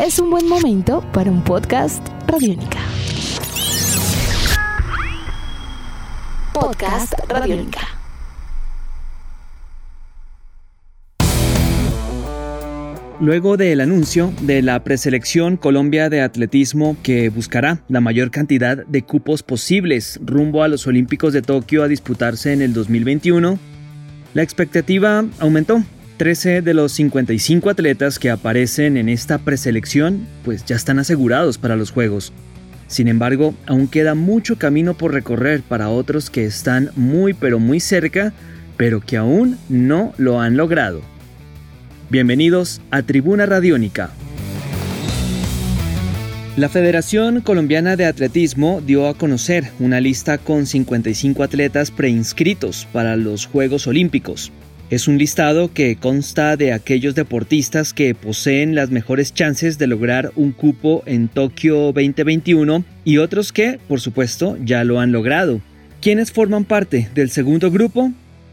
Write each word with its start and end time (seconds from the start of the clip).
es 0.00 0.18
un 0.18 0.30
buen 0.30 0.48
momento 0.48 1.04
para 1.12 1.30
un 1.30 1.44
podcast 1.44 2.02
Radiónica. 2.26 2.78
Podcast 6.54 7.12
Radiónica. 7.28 7.80
Luego 13.20 13.58
del 13.58 13.82
anuncio 13.82 14.32
de 14.40 14.62
la 14.62 14.82
preselección 14.82 15.58
Colombia 15.58 16.08
de 16.08 16.22
Atletismo 16.22 16.96
que 17.02 17.28
buscará 17.28 17.82
la 17.88 18.00
mayor 18.00 18.30
cantidad 18.30 18.78
de 18.86 19.02
cupos 19.02 19.42
posibles 19.42 20.18
rumbo 20.24 20.62
a 20.62 20.68
los 20.68 20.86
Olímpicos 20.86 21.34
de 21.34 21.42
Tokio 21.42 21.82
a 21.82 21.88
disputarse 21.88 22.54
en 22.54 22.62
el 22.62 22.72
2021, 22.72 23.58
la 24.32 24.42
expectativa 24.42 25.26
aumentó 25.40 25.82
13 26.20 26.60
de 26.60 26.74
los 26.74 26.92
55 26.92 27.70
atletas 27.70 28.18
que 28.18 28.28
aparecen 28.28 28.98
en 28.98 29.08
esta 29.08 29.38
preselección 29.38 30.26
pues 30.44 30.66
ya 30.66 30.76
están 30.76 30.98
asegurados 30.98 31.56
para 31.56 31.76
los 31.76 31.92
Juegos. 31.92 32.34
Sin 32.88 33.08
embargo, 33.08 33.54
aún 33.64 33.88
queda 33.88 34.14
mucho 34.14 34.58
camino 34.58 34.92
por 34.92 35.14
recorrer 35.14 35.62
para 35.62 35.88
otros 35.88 36.28
que 36.28 36.44
están 36.44 36.90
muy 36.94 37.32
pero 37.32 37.58
muy 37.58 37.80
cerca, 37.80 38.34
pero 38.76 39.00
que 39.00 39.16
aún 39.16 39.56
no 39.70 40.12
lo 40.18 40.40
han 40.40 40.58
logrado. 40.58 41.00
Bienvenidos 42.10 42.82
a 42.90 43.00
Tribuna 43.00 43.46
Radiónica. 43.46 44.10
La 46.58 46.68
Federación 46.68 47.40
Colombiana 47.40 47.96
de 47.96 48.04
Atletismo 48.04 48.82
dio 48.82 49.08
a 49.08 49.14
conocer 49.14 49.70
una 49.78 50.02
lista 50.02 50.36
con 50.36 50.66
55 50.66 51.42
atletas 51.42 51.90
preinscritos 51.90 52.86
para 52.92 53.16
los 53.16 53.46
Juegos 53.46 53.86
Olímpicos. 53.86 54.52
Es 54.90 55.06
un 55.06 55.18
listado 55.18 55.72
que 55.72 55.94
consta 55.94 56.56
de 56.56 56.72
aquellos 56.72 57.14
deportistas 57.14 57.94
que 57.94 58.12
poseen 58.16 58.74
las 58.74 58.90
mejores 58.90 59.32
chances 59.32 59.78
de 59.78 59.86
lograr 59.86 60.32
un 60.34 60.50
cupo 60.50 61.04
en 61.06 61.28
Tokio 61.28 61.92
2021 61.92 62.84
y 63.04 63.18
otros 63.18 63.52
que, 63.52 63.78
por 63.86 64.00
supuesto, 64.00 64.58
ya 64.64 64.82
lo 64.82 64.98
han 64.98 65.12
logrado. 65.12 65.60
¿Quiénes 66.00 66.32
forman 66.32 66.64
parte 66.64 67.08
del 67.14 67.30
segundo 67.30 67.70
grupo? 67.70 68.10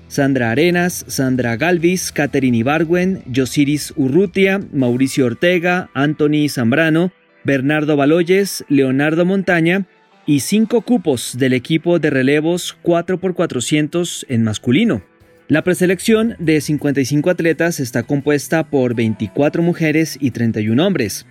Sandra 0.09 0.51
Arenas, 0.51 1.05
Sandra 1.07 1.57
Galvis, 1.57 2.11
Caterine 2.11 2.57
Ibargüen, 2.57 3.23
Yosiris 3.25 3.91
Urrutia, 3.95 4.61
Mauricio 4.71 5.25
Ortega, 5.25 5.89
Anthony 5.95 6.49
Zambrano, 6.49 7.11
Bernardo 7.45 7.95
Baloyes, 7.95 8.63
Leonardo 8.69 9.25
Montaña 9.25 9.87
y 10.27 10.41
cinco 10.41 10.81
cupos 10.81 11.35
del 11.39 11.53
equipo 11.53 11.97
de 11.97 12.11
relevos 12.11 12.77
4x400 12.83 14.25
en 14.29 14.43
masculino. 14.43 15.01
La 15.49 15.61
preselección 15.61 16.35
de 16.39 16.59
55 16.59 17.29
atletas 17.29 17.79
está 17.79 18.03
compuesta 18.03 18.65
por 18.65 18.95
24 18.95 19.63
mujeres 19.63 20.17
y 20.19 20.31
31 20.31 20.85
hombres. 20.85 21.25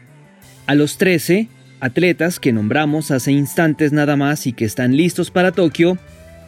A 0.66 0.74
los 0.74 0.96
13 0.96 1.48
atletas 1.80 2.40
que 2.40 2.50
nombramos 2.50 3.10
hace 3.10 3.32
instantes 3.32 3.92
nada 3.92 4.16
más 4.16 4.46
y 4.46 4.54
que 4.54 4.64
están 4.64 4.96
listos 4.96 5.30
para 5.30 5.52
Tokio, 5.52 5.98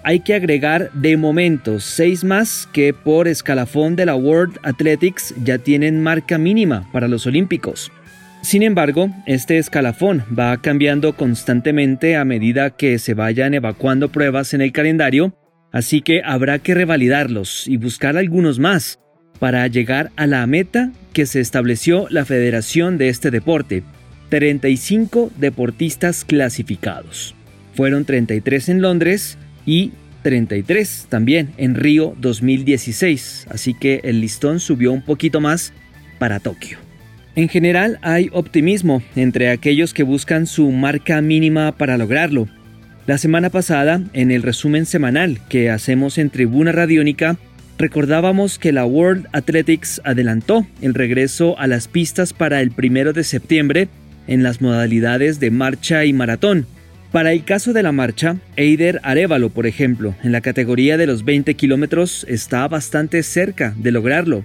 hay 0.03 0.21
que 0.21 0.33
agregar 0.33 0.91
de 0.95 1.19
momento 1.19 1.79
6 1.79 2.25
más 2.25 2.67
que 2.73 2.95
por 2.95 3.29
escalafón 3.29 3.97
de 3.97 4.07
la 4.07 4.15
World 4.15 4.59
Athletics 4.63 5.35
ya 5.45 5.59
tienen 5.59 6.03
marca 6.03 6.39
mínima 6.39 6.89
para 6.91 7.07
los 7.07 7.27
Olímpicos. 7.27 7.93
Sin 8.41 8.63
embargo, 8.63 9.11
este 9.27 9.59
escalafón 9.59 10.25
va 10.37 10.57
cambiando 10.63 11.13
constantemente 11.13 12.17
a 12.17 12.25
medida 12.25 12.71
que 12.71 12.99
se 12.99 13.13
vayan 13.13 13.53
evacuando 13.53 14.09
pruebas 14.09 14.55
en 14.55 14.63
el 14.63 14.73
calendario 14.73 15.35
Así 15.73 16.01
que 16.01 16.23
habrá 16.25 16.59
que 16.59 16.75
revalidarlos 16.75 17.69
y 17.69 17.77
buscar 17.77 18.17
algunos 18.17 18.59
más 18.59 18.99
para 19.39 19.67
llegar 19.67 20.11
a 20.17 20.27
la 20.27 20.47
meta 20.47 20.93
que 21.13 21.27
se 21.27 21.41
estableció 21.41 22.07
la 22.11 22.25
federación 22.25 22.99
de 22.99 23.09
este 23.09 23.31
deporte, 23.31 23.83
35 24.31 25.31
deportistas 25.37 26.25
clasificados. 26.25 27.35
Fueron 27.75 28.05
33 28.05 28.69
en 28.71 28.83
Londres 28.83 29.39
y 29.65 29.93
33 30.23 31.07
también 31.09 31.51
en 31.57 31.75
Río 31.75 32.15
2016, 32.19 33.47
así 33.51 33.75
que 33.75 34.01
el 34.05 34.21
listón 34.21 34.61
subió 34.61 34.93
un 34.93 35.03
poquito 35.03 35.41
más 35.41 35.73
para 36.19 36.41
Tokio. 36.41 36.79
En 37.37 37.49
general 37.49 38.01
hay 38.03 38.31
optimismo 38.33 39.01
entre 39.15 39.51
aquellos 39.51 39.95
que 39.95 40.03
buscan 40.03 40.47
su 40.47 40.71
marca 40.73 41.23
mínima 41.23 41.71
para 41.77 41.97
lograrlo, 41.97 42.49
la 43.09 43.17
semana 43.17 43.49
pasada, 43.49 44.03
en 44.13 44.31
el 44.31 44.43
resumen 44.43 44.85
semanal 44.85 45.41
que 45.49 45.71
hacemos 45.71 46.19
en 46.19 46.29
Tribuna 46.29 46.73
Radiónica, 46.73 47.39
recordábamos 47.79 48.59
que 48.59 48.71
la 48.71 48.85
World 48.85 49.29
Athletics 49.33 50.03
adelantó 50.05 50.67
el 50.83 50.93
regreso 50.93 51.59
a 51.59 51.67
las 51.69 51.89
pistas 51.89 52.35
para 52.35 52.61
el 52.61 52.71
primero 52.71 53.15
de 53.15 53.25
septiembre 53.25 53.89
en 54.27 54.43
las 54.43 54.61
modalidades 54.61 55.41
de 55.41 55.51
marcha 55.51 56.05
y 56.05 56.13
maratón. 56.13 56.67
Para 57.11 57.33
el 57.33 57.45
caso 57.45 57.73
de 57.73 57.83
la 57.83 57.93
marcha, 57.93 58.37
Eider 58.57 59.01
Arevalo, 59.03 59.49
por 59.49 59.67
ejemplo, 59.67 60.15
en 60.23 60.31
la 60.31 60.43
categoría 60.43 60.99
de 60.99 61.07
los 61.07 61.25
20 61.25 61.55
kilómetros, 61.55 62.27
está 62.29 62.69
bastante 62.69 63.23
cerca 63.23 63.75
de 63.79 63.91
lograrlo. 63.91 64.45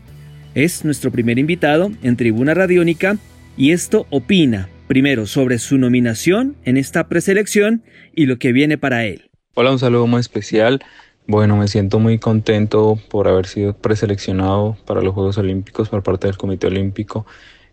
Es 0.55 0.85
nuestro 0.85 1.11
primer 1.11 1.37
invitado 1.37 1.91
en 2.01 2.15
Tribuna 2.15 2.53
Radiónica 2.53 3.17
y 3.57 3.71
esto 3.71 4.07
opina 4.09 4.69
primero 4.93 5.25
sobre 5.25 5.57
su 5.57 5.79
nominación 5.79 6.55
en 6.65 6.77
esta 6.77 7.07
preselección 7.07 7.81
y 8.13 8.27
lo 8.27 8.37
que 8.37 8.51
viene 8.51 8.77
para 8.77 9.05
él. 9.05 9.31
Hola, 9.55 9.71
un 9.71 9.79
saludo 9.79 10.05
muy 10.05 10.19
especial. 10.19 10.81
Bueno, 11.25 11.57
me 11.57 11.67
siento 11.67 11.97
muy 11.97 12.19
contento 12.19 12.99
por 13.09 13.27
haber 13.27 13.47
sido 13.47 13.73
preseleccionado 13.75 14.77
para 14.85 15.01
los 15.01 15.15
Juegos 15.15 15.39
Olímpicos 15.39 15.89
por 15.89 16.03
parte 16.03 16.27
del 16.27 16.37
Comité 16.37 16.67
Olímpico 16.67 17.25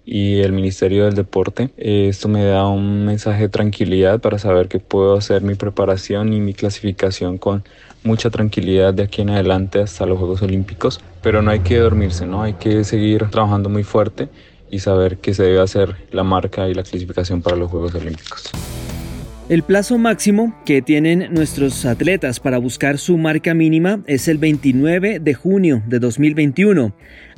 y 0.07 0.39
el 0.39 0.53
Ministerio 0.53 1.05
del 1.05 1.15
Deporte. 1.15 1.69
Esto 1.77 2.29
me 2.29 2.43
da 2.43 2.67
un 2.67 3.05
mensaje 3.05 3.43
de 3.43 3.49
tranquilidad 3.51 4.21
para 4.21 4.39
saber 4.39 4.69
que 4.69 4.79
puedo 4.79 5.15
hacer 5.15 5.43
mi 5.43 5.57
preparación 5.57 6.33
y 6.33 6.41
mi 6.41 6.55
clasificación 6.55 7.37
con 7.37 7.65
mucha 8.03 8.31
tranquilidad 8.31 8.95
de 8.95 9.03
aquí 9.03 9.21
en 9.21 9.29
adelante 9.29 9.83
hasta 9.83 10.07
los 10.07 10.19
Juegos 10.19 10.41
Olímpicos. 10.41 11.03
Pero 11.21 11.43
no 11.43 11.51
hay 11.51 11.61
que 11.61 11.77
dormirse, 11.77 12.25
¿no? 12.25 12.45
Hay 12.45 12.55
que 12.55 12.83
seguir 12.85 13.27
trabajando 13.29 13.69
muy 13.69 13.83
fuerte 13.83 14.31
y 14.71 14.79
saber 14.79 15.19
que 15.19 15.35
se 15.35 15.43
debe 15.43 15.61
hacer 15.61 15.97
la 16.13 16.23
marca 16.23 16.69
y 16.69 16.75
la 16.75 16.83
clasificación 16.83 17.43
para 17.43 17.57
los 17.57 17.71
Juegos 17.71 17.95
Olímpicos. 17.95 18.51
El 19.49 19.65
plazo 19.65 19.99
máximo 19.99 20.55
que 20.65 20.81
tienen 20.81 21.27
nuestros 21.33 21.85
atletas 21.85 22.39
para 22.39 22.59
buscar 22.59 22.99
su 22.99 23.19
marca 23.19 23.53
mínima 23.53 24.01
es 24.07 24.29
el 24.29 24.39
29 24.39 25.19
de 25.19 25.35
junio 25.35 25.83
de 25.89 25.99
2021. 25.99 26.93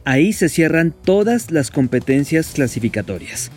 Ahí 0.04 0.34
se 0.34 0.50
cierran 0.50 0.93
todas 0.93 1.50
las 1.50 1.70
competencias 1.70 2.53
clasificatorias. 2.53 3.50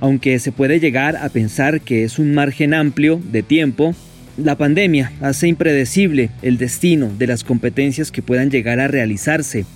Aunque 0.00 0.40
se 0.40 0.50
puede 0.50 0.80
llegar 0.80 1.14
a 1.14 1.28
pensar 1.28 1.82
que 1.82 2.02
es 2.02 2.18
un 2.18 2.34
margen 2.34 2.74
amplio 2.74 3.20
de 3.30 3.44
tiempo, 3.44 3.94
la 4.36 4.58
pandemia 4.58 5.12
hace 5.20 5.46
impredecible 5.46 6.30
el 6.42 6.58
destino 6.58 7.12
de 7.16 7.28
las 7.28 7.44
competencias 7.44 8.10
que 8.10 8.22
puedan 8.22 8.50
llegar 8.50 8.80
a 8.80 8.88
realizarse 8.88 9.66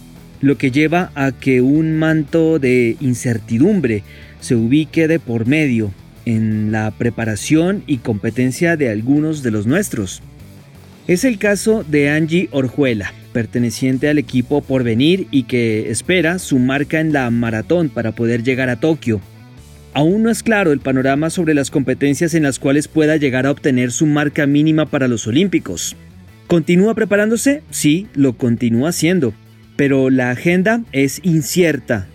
lo 0.40 0.56
que 0.58 0.70
lleva 0.70 1.10
a 1.14 1.32
que 1.32 1.60
un 1.60 1.98
manto 1.98 2.58
de 2.58 2.96
incertidumbre 3.00 4.02
se 4.40 4.54
ubique 4.54 5.08
de 5.08 5.18
por 5.18 5.46
medio 5.46 5.92
en 6.24 6.70
la 6.72 6.90
preparación 6.90 7.82
y 7.86 7.98
competencia 7.98 8.76
de 8.76 8.90
algunos 8.90 9.42
de 9.42 9.50
los 9.50 9.66
nuestros. 9.66 10.22
Es 11.06 11.24
el 11.24 11.38
caso 11.38 11.84
de 11.88 12.10
Angie 12.10 12.48
Orjuela, 12.52 13.12
perteneciente 13.32 14.08
al 14.08 14.18
equipo 14.18 14.60
Porvenir 14.60 15.26
y 15.30 15.44
que 15.44 15.90
espera 15.90 16.38
su 16.38 16.58
marca 16.58 17.00
en 17.00 17.12
la 17.12 17.30
maratón 17.30 17.88
para 17.88 18.12
poder 18.12 18.42
llegar 18.42 18.68
a 18.68 18.78
Tokio. 18.78 19.20
Aún 19.94 20.22
no 20.22 20.30
es 20.30 20.42
claro 20.42 20.70
el 20.70 20.80
panorama 20.80 21.30
sobre 21.30 21.54
las 21.54 21.70
competencias 21.70 22.34
en 22.34 22.42
las 22.42 22.58
cuales 22.58 22.88
pueda 22.88 23.16
llegar 23.16 23.46
a 23.46 23.50
obtener 23.50 23.90
su 23.90 24.04
marca 24.06 24.46
mínima 24.46 24.84
para 24.86 25.08
los 25.08 25.26
Olímpicos. 25.26 25.96
¿Continúa 26.46 26.94
preparándose? 26.94 27.62
Sí, 27.70 28.06
lo 28.14 28.34
continúa 28.36 28.90
haciendo 28.90 29.32
pero 29.78 30.10
la 30.10 30.32
agenda 30.32 30.82
es 30.90 31.20
incierta. 31.22 32.08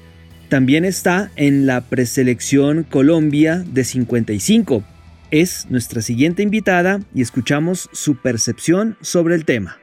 También 0.50 0.84
está 0.84 1.32
en 1.38 1.66
la 1.66 1.80
preselección 1.80 2.84
Colombia 2.84 3.64
de 3.66 3.86
55. 3.86 4.84
Es 5.32 5.68
nuestra 5.70 6.02
siguiente 6.02 6.44
invitada 6.44 7.00
y 7.16 7.22
escuchamos 7.22 7.90
su 7.94 8.18
percepción 8.18 8.98
sobre 9.00 9.36
el 9.36 9.46
tema. 9.46 9.78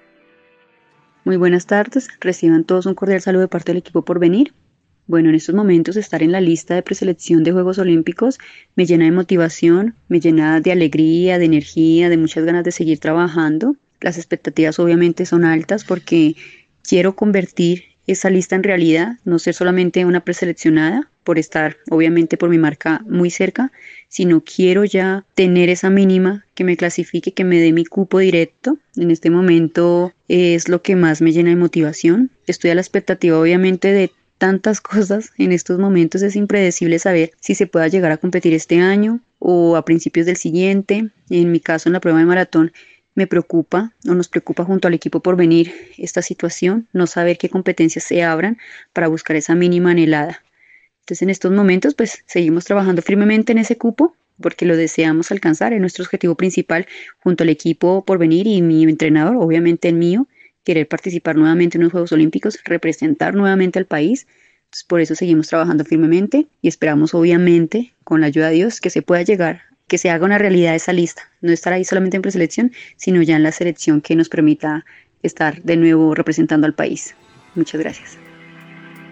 Muy 1.24 1.38
buenas 1.38 1.64
tardes, 1.64 2.08
reciban 2.20 2.64
todos 2.64 2.84
un 2.84 2.94
cordial 2.94 3.22
saludo 3.22 3.42
de 3.42 3.48
parte 3.48 3.72
del 3.72 3.78
equipo 3.78 4.04
por 4.04 4.18
venir. 4.18 4.52
Bueno, 5.06 5.30
en 5.30 5.36
estos 5.36 5.54
momentos 5.54 5.96
estar 5.96 6.22
en 6.22 6.32
la 6.32 6.42
lista 6.42 6.74
de 6.74 6.82
preselección 6.82 7.44
de 7.44 7.52
Juegos 7.52 7.78
Olímpicos 7.78 8.38
me 8.76 8.84
llena 8.84 9.06
de 9.06 9.12
motivación, 9.12 9.94
me 10.08 10.20
llena 10.20 10.60
de 10.60 10.72
alegría, 10.72 11.38
de 11.38 11.46
energía, 11.46 12.10
de 12.10 12.18
muchas 12.18 12.44
ganas 12.44 12.62
de 12.62 12.72
seguir 12.72 12.98
trabajando. 12.98 13.74
Las 14.02 14.18
expectativas 14.18 14.78
obviamente 14.78 15.24
son 15.24 15.44
altas 15.44 15.84
porque 15.84 16.36
quiero 16.86 17.16
convertir 17.16 17.84
esa 18.06 18.30
lista 18.30 18.56
en 18.56 18.62
realidad, 18.62 19.18
no 19.24 19.38
ser 19.38 19.54
solamente 19.54 20.04
una 20.04 20.24
preseleccionada 20.24 21.08
por 21.22 21.38
estar 21.38 21.76
obviamente 21.90 22.36
por 22.36 22.50
mi 22.50 22.58
marca 22.58 23.04
muy 23.06 23.30
cerca, 23.30 23.70
sino 24.08 24.42
quiero 24.42 24.84
ya 24.84 25.24
tener 25.34 25.68
esa 25.68 25.90
mínima 25.90 26.44
que 26.54 26.64
me 26.64 26.76
clasifique, 26.76 27.32
que 27.32 27.44
me 27.44 27.60
dé 27.60 27.72
mi 27.72 27.84
cupo 27.84 28.18
directo. 28.18 28.78
En 28.96 29.10
este 29.10 29.30
momento 29.30 30.12
es 30.28 30.68
lo 30.68 30.82
que 30.82 30.96
más 30.96 31.22
me 31.22 31.32
llena 31.32 31.50
de 31.50 31.56
motivación. 31.56 32.30
Estoy 32.46 32.70
a 32.70 32.74
la 32.74 32.80
expectativa 32.80 33.38
obviamente 33.38 33.92
de 33.92 34.10
tantas 34.38 34.80
cosas 34.80 35.30
en 35.38 35.52
estos 35.52 35.78
momentos, 35.78 36.22
es 36.22 36.34
impredecible 36.34 36.98
saber 36.98 37.30
si 37.38 37.54
se 37.54 37.66
pueda 37.66 37.86
llegar 37.86 38.10
a 38.10 38.16
competir 38.16 38.54
este 38.54 38.80
año 38.80 39.20
o 39.38 39.76
a 39.76 39.84
principios 39.84 40.26
del 40.26 40.36
siguiente. 40.36 41.10
En 41.28 41.52
mi 41.52 41.60
caso, 41.60 41.88
en 41.88 41.92
la 41.92 42.00
prueba 42.00 42.18
de 42.18 42.24
maratón, 42.24 42.72
me 43.20 43.26
preocupa 43.26 43.92
o 44.08 44.14
nos 44.14 44.28
preocupa 44.28 44.64
junto 44.64 44.88
al 44.88 44.94
equipo 44.94 45.20
por 45.20 45.36
venir 45.36 45.74
esta 45.98 46.22
situación, 46.22 46.88
no 46.94 47.06
saber 47.06 47.36
qué 47.36 47.50
competencias 47.50 48.02
se 48.04 48.22
abran 48.22 48.56
para 48.94 49.08
buscar 49.08 49.36
esa 49.36 49.54
mínima 49.54 49.90
anhelada. 49.90 50.42
Entonces, 51.00 51.20
en 51.20 51.28
estos 51.28 51.52
momentos, 51.52 51.94
pues 51.94 52.24
seguimos 52.26 52.64
trabajando 52.64 53.02
firmemente 53.02 53.52
en 53.52 53.58
ese 53.58 53.76
cupo 53.76 54.16
porque 54.40 54.64
lo 54.64 54.74
deseamos 54.74 55.30
alcanzar, 55.30 55.74
es 55.74 55.80
nuestro 55.80 56.02
objetivo 56.02 56.34
principal 56.34 56.86
junto 57.22 57.44
al 57.44 57.50
equipo 57.50 58.06
por 58.06 58.16
venir 58.16 58.46
y 58.46 58.62
mi 58.62 58.84
entrenador, 58.84 59.36
obviamente 59.36 59.88
el 59.88 59.96
mío, 59.96 60.26
querer 60.64 60.88
participar 60.88 61.36
nuevamente 61.36 61.76
en 61.76 61.84
los 61.84 61.92
Juegos 61.92 62.12
Olímpicos, 62.12 62.58
representar 62.64 63.34
nuevamente 63.34 63.78
al 63.78 63.84
país. 63.84 64.26
Por 64.88 65.02
eso 65.02 65.14
seguimos 65.14 65.48
trabajando 65.48 65.84
firmemente 65.84 66.46
y 66.62 66.68
esperamos, 66.68 67.12
obviamente, 67.12 67.92
con 68.02 68.22
la 68.22 68.28
ayuda 68.28 68.48
de 68.48 68.54
Dios, 68.54 68.80
que 68.80 68.88
se 68.88 69.02
pueda 69.02 69.20
llegar, 69.20 69.69
que 69.90 69.98
se 69.98 70.08
haga 70.08 70.24
una 70.24 70.38
realidad 70.38 70.76
esa 70.76 70.92
lista, 70.92 71.28
no 71.40 71.52
estar 71.52 71.72
ahí 71.72 71.84
solamente 71.84 72.16
en 72.16 72.22
preselección, 72.22 72.72
sino 72.96 73.20
ya 73.22 73.34
en 73.34 73.42
la 73.42 73.50
selección 73.50 74.00
que 74.00 74.14
nos 74.14 74.28
permita 74.28 74.86
estar 75.22 75.60
de 75.62 75.76
nuevo 75.76 76.14
representando 76.14 76.66
al 76.66 76.74
país. 76.74 77.16
Muchas 77.56 77.80
gracias. 77.80 78.16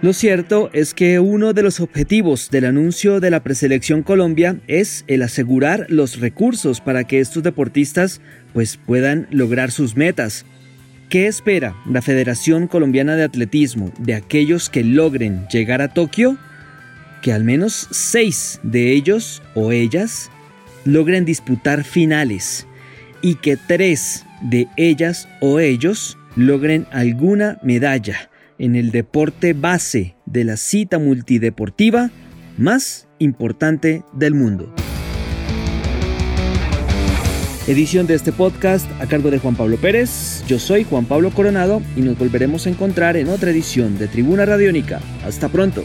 Lo 0.01 0.13
cierto 0.13 0.71
es 0.73 0.95
que 0.95 1.19
uno 1.19 1.53
de 1.53 1.63
los 1.63 1.81
objetivos 1.81 2.51
del 2.51 2.67
anuncio 2.67 3.19
de 3.19 3.33
la 3.33 3.43
preselección 3.43 4.05
Colombia 4.05 4.61
es 4.69 5.05
el 5.09 5.23
asegurar 5.23 5.87
los 5.89 6.21
recursos 6.21 6.81
para 6.81 7.03
que 7.03 7.19
estos 7.19 7.43
deportistas 7.43 8.21
pues 8.53 8.77
puedan 8.77 9.27
lograr 9.33 9.73
sus 9.73 9.97
metas. 9.97 10.47
¿Qué 11.09 11.27
espera 11.27 11.75
la 11.91 12.03
Federación 12.03 12.69
Colombiana 12.69 13.17
de 13.17 13.25
Atletismo 13.25 13.91
de 13.99 14.15
aquellos 14.15 14.71
que 14.71 14.85
logren 14.85 15.49
llegar 15.49 15.83
a 15.83 15.93
Tokio? 15.93 16.39
Que 17.21 17.33
al 17.33 17.43
menos 17.43 17.89
seis 17.91 18.61
de 18.63 18.93
ellos 18.93 19.43
o 19.57 19.73
ellas 19.73 20.31
logren 20.89 21.25
disputar 21.25 21.85
finales 21.85 22.67
y 23.21 23.35
que 23.35 23.57
tres 23.57 24.25
de 24.41 24.69
ellas 24.77 25.29
o 25.41 25.61
ellos 25.61 26.17
logren 26.35 26.87
alguna 26.91 27.59
medalla 27.63 28.31
en 28.59 28.75
el 28.75 28.91
deporte 28.91 29.53
base 29.53 30.17
de 30.25 30.45
la 30.45 30.57
cita 30.57 30.99
multideportiva 30.99 32.11
más 32.57 33.07
importante 33.19 34.03
del 34.15 34.35
mundo. 34.35 34.73
Edición 37.67 38.07
de 38.07 38.15
este 38.15 38.33
podcast 38.33 38.91
a 38.99 39.07
cargo 39.07 39.31
de 39.31 39.39
Juan 39.39 39.55
Pablo 39.55 39.77
Pérez. 39.77 40.43
Yo 40.49 40.59
soy 40.59 40.85
Juan 40.85 41.05
Pablo 41.05 41.31
Coronado 41.31 41.83
y 41.97 42.01
nos 42.01 42.17
volveremos 42.17 42.67
a 42.67 42.71
encontrar 42.71 43.19
en 43.19 43.29
otra 43.29 43.51
edición 43.51 43.99
de 43.99 44.09
Tribuna 44.09 44.47
Radiónica. 44.47 45.01
Hasta 45.23 45.51
pronto. 45.51 45.85